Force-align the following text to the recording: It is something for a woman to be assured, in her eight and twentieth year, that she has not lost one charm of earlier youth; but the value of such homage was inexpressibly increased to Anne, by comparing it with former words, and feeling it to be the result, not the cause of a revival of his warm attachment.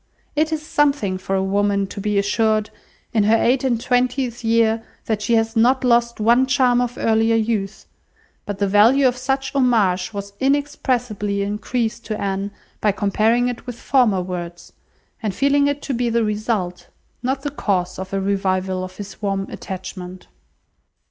It 0.35 0.51
is 0.51 0.65
something 0.65 1.19
for 1.19 1.35
a 1.35 1.43
woman 1.43 1.85
to 1.85 2.01
be 2.01 2.17
assured, 2.17 2.71
in 3.13 3.21
her 3.25 3.37
eight 3.39 3.63
and 3.63 3.79
twentieth 3.79 4.43
year, 4.43 4.81
that 5.05 5.21
she 5.21 5.35
has 5.35 5.55
not 5.55 5.83
lost 5.83 6.19
one 6.19 6.47
charm 6.47 6.81
of 6.81 6.97
earlier 6.97 7.35
youth; 7.35 7.85
but 8.47 8.57
the 8.57 8.67
value 8.67 9.07
of 9.07 9.15
such 9.15 9.53
homage 9.53 10.11
was 10.11 10.33
inexpressibly 10.39 11.43
increased 11.43 12.03
to 12.07 12.19
Anne, 12.19 12.49
by 12.81 12.91
comparing 12.91 13.47
it 13.47 13.67
with 13.67 13.75
former 13.79 14.23
words, 14.23 14.73
and 15.21 15.35
feeling 15.35 15.67
it 15.67 15.83
to 15.83 15.93
be 15.93 16.09
the 16.09 16.23
result, 16.25 16.87
not 17.21 17.43
the 17.43 17.51
cause 17.51 17.99
of 17.99 18.11
a 18.11 18.19
revival 18.19 18.83
of 18.83 18.95
his 18.97 19.21
warm 19.21 19.45
attachment. 19.51 20.25